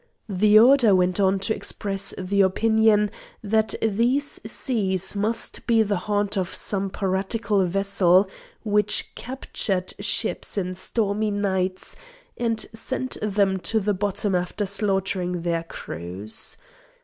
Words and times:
The 0.29 0.57
order 0.57 0.95
went 0.95 1.19
on 1.19 1.37
to 1.41 1.53
express 1.53 2.11
the 2.17 2.41
opinion 2.41 3.11
that 3.43 3.75
these 3.83 4.41
seas 4.51 5.15
must 5.15 5.67
be 5.67 5.83
the 5.83 5.95
haunt 6.09 6.39
of 6.39 6.51
some 6.51 6.89
piratical 6.89 7.63
vessel 7.65 8.27
which 8.63 9.11
captured 9.13 9.93
ships 9.99 10.57
in 10.57 10.73
stormy 10.73 11.29
nights, 11.29 11.95
and 12.35 12.65
sent 12.73 13.15
them 13.21 13.59
to 13.59 13.79
the 13.79 13.93
bottom 13.93 14.33
after 14.33 14.65
slaughtering 14.65 15.43
their 15.43 15.61
crews. 15.61 16.57